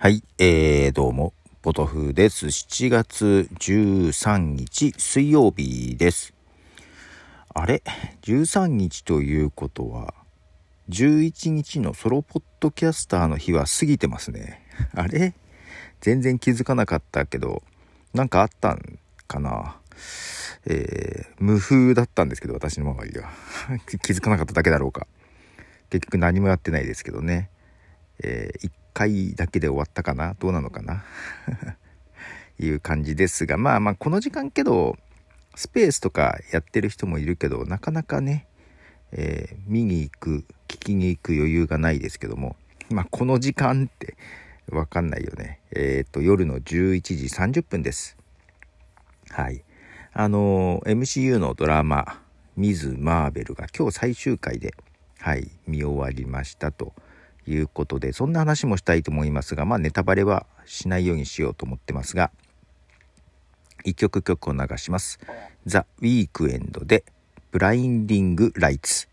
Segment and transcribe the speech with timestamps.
[0.00, 2.46] はい、えー、どうも、ポトフです。
[2.46, 6.34] 7月13日水曜日です。
[7.52, 7.82] あれ
[8.22, 10.14] ?13 日ということは、
[10.88, 14.64] 11日のソロポッドキャスターの日は過ぎてますね。
[14.94, 15.34] あれ？
[16.00, 17.64] 全然気づかなかったけど、
[18.14, 19.80] なんかあったんかな？
[20.66, 23.32] えー、無風だったんですけど、私の周りは。
[24.00, 25.08] 気づかなかっただけだろうか。
[25.90, 27.50] 結局何もやってないですけどね。
[28.20, 30.34] えー、1回だけで終わったかな？
[30.40, 31.04] どうなのかな？
[32.58, 34.96] いう感じですが、まあまあこの時間けど、
[35.54, 38.48] スペースとかやってる人もいるけど、なかなかね、
[39.12, 42.56] えー、見に行く、聞きに行く余裕がないですけども、
[42.90, 44.16] まあこの時間って
[44.70, 45.60] わかんないよね。
[45.70, 48.16] えっ、と、夜の11時30分です。
[49.30, 49.62] はい。
[50.12, 52.20] あの、MCU のドラマ、
[52.56, 54.74] ミズ・マーベルが今日最終回で、
[55.20, 56.92] はい、見終わりましたと
[57.48, 62.30] いうことで、そんな話もしたいと思いますが、まあネタバレはしないようにしようと思ってますが、
[63.84, 65.18] 一曲曲を流します。
[65.66, 67.04] ザ・ウィークエンドで、
[67.50, 69.08] ブラインディング・ライツ。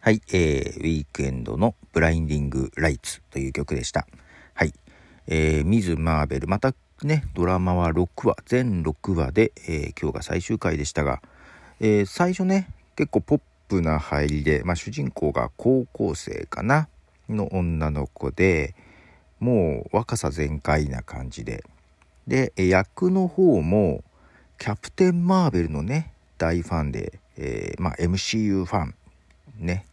[0.00, 4.06] はい、えー、ウィークエンドのブラインディング・ライツという曲でした。
[4.54, 4.72] はい、
[5.26, 11.22] えー、ミズ・マーベル、またね、ドラマは6話、全6話で、えー今日が最終回でしたが、
[11.78, 16.88] えー最初ね、結構ポップな入りで、まあ、主人公が高校生かな
[17.28, 18.74] の女の子で、
[19.40, 21.64] もう若さ全開な感じで。
[22.26, 24.02] で、役の方も、
[24.58, 28.94] キャプテン・マーベルのね、大ファンで、えーまあ、MCU ファン、
[29.58, 29.86] ね、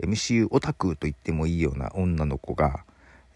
[0.00, 2.84] MCU オタクと言ってもいいような女の子が、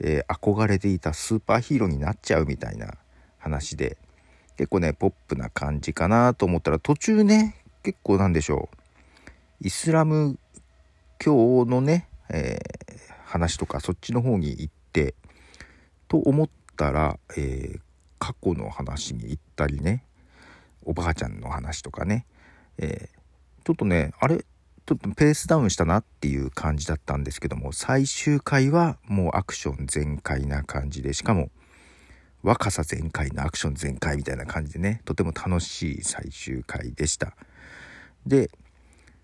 [0.00, 2.94] えー憧れていたスーパーヒーローになっちゃうみたいな
[3.38, 3.96] 話で。
[4.56, 8.68] 結構ねポップな感じかなと思ったら途中ね結構なんでしょ
[9.62, 9.66] う。
[9.66, 10.38] イスラム
[11.18, 12.75] 教のね、えー
[13.36, 15.14] 話とかそっちの方に行って
[16.08, 17.80] と思ったら、えー
[18.18, 20.02] 過去の話に行ったりね
[20.84, 22.24] おばあちゃんの話とかね、
[22.78, 23.16] えー
[23.66, 31.50] ちょっとねあれちょっとペースダウンしたなっていう感じだったんですけども最終回はもうアクション全開な感じでしかも
[32.42, 37.36] 若さ全開のアクション全開みたいな感じでねとても楽しい最終回でした。
[38.24, 38.50] で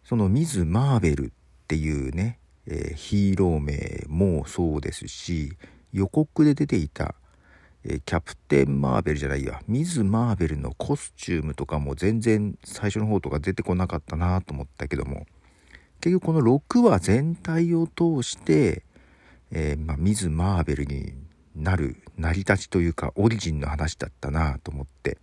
[0.04, 1.30] そのミズ・マーベルっ
[1.68, 5.56] ていうね、えーヒーロー名もそうですし
[5.92, 7.14] 予告で出ていた、
[7.84, 15.26] えーキャプテン・マーベルじゃないやミズ・マーベルのコスチュームとかも全然最初の方とか出てこなかったなと思ったけども
[16.00, 18.84] 結局この6話全体を通して、
[19.52, 21.14] えーまあ、ミズ・マーベルに
[21.54, 25.18] なる成り立ちというかオリジンの話だったなと思って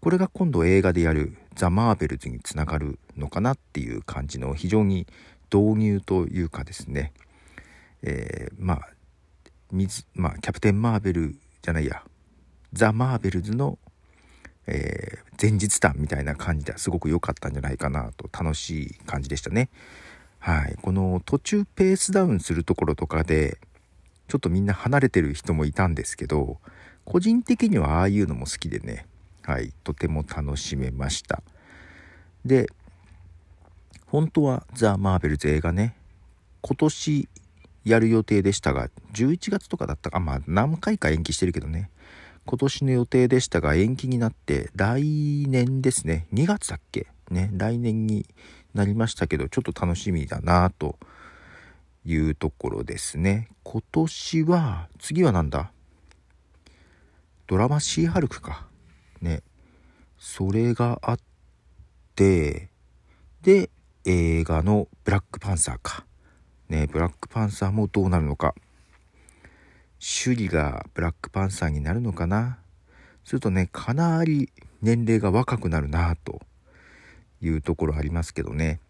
[0.00, 5.06] これが今度映画でやる「ザ・マーベルズ」につながるのかなっていう感じの非常に
[5.52, 7.12] 導入というかですね、
[8.02, 8.88] えーまあ
[9.72, 12.02] ミズまあキャプテン・マーベルじゃないや
[12.72, 13.78] ザ・マーベルズの
[14.66, 19.68] えー前日談みたいな感じですごく良かったんじゃないかなと楽しい感じでしたね。
[20.38, 23.58] はい、この途中ペースダウンするところとかで
[24.28, 26.58] ちょっとみんな離れてる人もいたんですけど
[27.04, 29.06] 個人的にはああいうのも好きでね、
[29.42, 31.42] はい、とても楽しめました。
[32.44, 32.68] で
[34.06, 35.96] 本当はザ・マーベルズ映画ね。
[36.62, 37.28] 今年
[37.84, 40.20] やる予定でしたが11月とかだったか。
[40.20, 41.90] まあ何回か延期してるけどね。
[42.44, 46.26] 今年の予定でしたが延期になって来年ですね。
[46.32, 47.08] 2月だっけ？
[47.30, 48.26] ね来年に
[48.74, 50.96] なりましたけどちょっと楽しみだなと
[52.04, 53.48] いうところですね。
[53.64, 55.72] 今年は次はなんだ？
[57.48, 58.66] ドラマシーハルクか。
[59.20, 59.42] ね。
[60.18, 61.18] それがあっ
[62.14, 62.70] て
[63.42, 63.70] で
[64.08, 66.06] 映画のブラックパンサーか。
[66.68, 68.54] ねブラックパンサーもどうなるのか。
[69.98, 72.58] 首里がブラックパンサーになるのかな。
[73.24, 76.40] するとねかなり年齢が若くなるなと。
[77.42, 78.80] いうところありますけどね。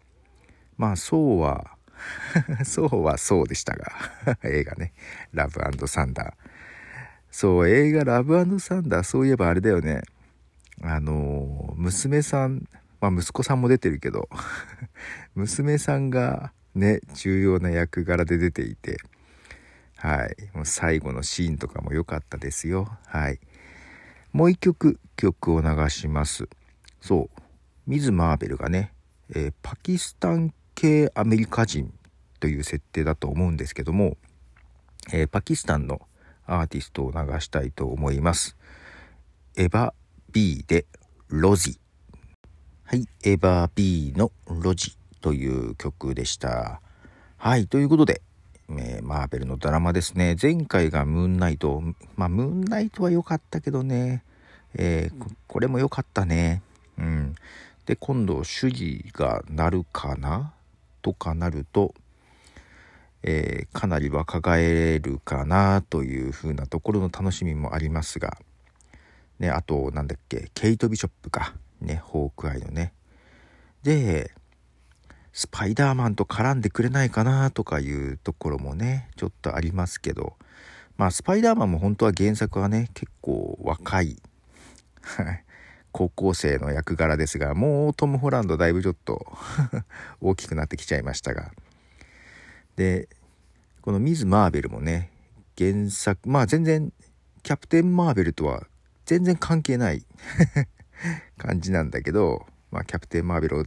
[0.77, 1.71] まあそうは
[2.63, 3.91] そうはそうでしたが
[4.43, 4.93] 映画ね。
[5.33, 6.33] ラブサンダー。
[7.31, 10.03] そう映画ラブサンダーそういえばあれだよね。
[10.83, 12.67] あの娘さん
[12.99, 14.29] まあ息子さんも出てるけど
[15.35, 18.97] 娘さんがね重要な役柄で出ていて
[19.97, 20.35] はい。
[20.53, 22.87] もう最後のシーンとかも良かったですよ。
[23.07, 23.39] はい。
[24.31, 26.47] もう一曲曲を流します。
[27.01, 27.41] そう。
[27.87, 28.93] ミズ・マーベルがね、
[29.29, 31.91] えーパキスタン系アメリカ人
[32.39, 34.17] という設定だと思うんですけども、
[35.11, 36.01] えーパキスタンの
[36.45, 38.55] アーティストを流したいと思います。
[39.55, 39.93] エヴァ
[40.31, 40.85] B で
[41.29, 41.79] ロジ。
[42.89, 43.05] はい。
[43.25, 46.79] エヴァー B のロジという曲でした。
[47.35, 47.67] はい。
[47.67, 48.21] ということで、
[48.69, 50.37] えー、マーベルのドラマですね。
[50.41, 51.83] 前回がムーンナイト。
[52.15, 54.23] まあ、ムーンナイトは良かったけどね。
[54.73, 56.61] えー、これも良かったね。
[56.97, 57.35] うん。
[57.85, 60.53] で、今度、主義がなるかな？
[61.01, 61.93] とかなると、
[63.21, 68.37] えー、かなり若返るかなという風なところの楽しみもありますが、
[69.39, 71.53] ね、あと、なんだっけ、ケイト・ビショップか。
[71.81, 72.93] ね、ホークアイのね。
[73.83, 74.31] で、
[75.33, 80.33] スパイダーマンと絡んでくれないかなとかいうところもね、ちょっとありますけど、
[80.97, 84.17] まあ、スパイダーマンも本当は原作はね、結構若い、
[85.91, 89.37] 高校生の役柄ですが、もうトム・ホランドだいぶちょっと
[90.21, 91.51] 大きくなってきちゃいましたが。
[92.75, 93.07] で、
[93.81, 95.11] このミズ・マーベルもね、
[95.55, 96.91] 原作、まあ全然、
[97.43, 98.67] キャプテン・マーベルとは
[99.05, 100.03] 全然関係ない
[101.37, 103.65] 感じなんだけど、まあ、キャプテン・マーベルを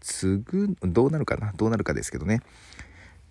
[0.00, 1.52] 継ぐどうなるかな？
[1.52, 2.40] どうなるかですけどね。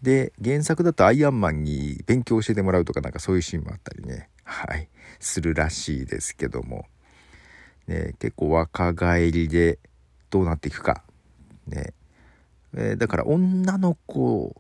[0.01, 4.29] で原作だとアイアンマンに勉強教えてもらうとかなんかそういうシーンもあったりね。
[4.43, 4.87] はい。
[5.19, 6.85] するらしいですけども、
[7.87, 9.79] ね、結構若返りで
[10.29, 11.03] どうなっていくか。
[11.67, 11.93] ね、
[12.73, 14.55] えー、だから女の子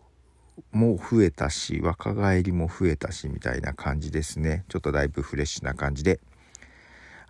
[0.71, 4.65] も増えたし若返りも増えたしみたいな感じですね。
[4.67, 6.19] ちょっとだいぶフレッシュな感じで。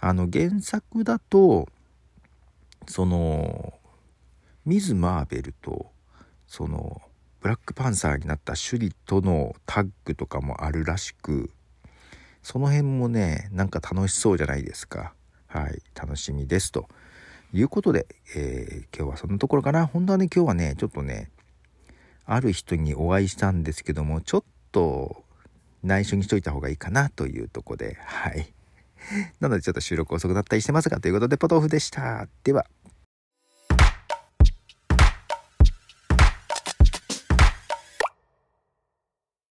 [0.01, 1.68] あの原作だと
[2.88, 3.74] その
[4.66, 5.88] ミズ・マーベルと
[6.48, 7.01] その
[7.42, 11.51] ブラックパンサーになったシュリとのタッグとかもあるらしく
[12.44, 15.13] その辺もねなんか楽しそうじゃないですか。
[15.48, 16.88] はい楽しみですと。
[17.52, 18.06] いうことで、
[18.36, 19.88] えー、今日はそんなところかな。
[19.88, 21.31] 本当はね今日はねちょっとね
[22.25, 25.24] ある人にお会いしたんですけどもちょっと
[25.84, 28.54] 内緒にしといた方がいいかなというとこではい。
[29.40, 32.28] なのでちょっと収録遅くなったりしてますがということでポトフでした。
[32.44, 32.66] では。